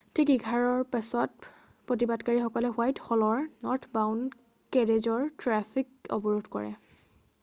[0.17, 1.49] ঠিক 11:00ৰ পিছত
[1.91, 4.41] প্ৰতিবাদকাৰীসকলে হোৱাইট হলৰ নৰ্থবাউণ্ড
[4.77, 6.73] কেৰেজৰ ট্ৰেফিক অৱৰোধ কৰে।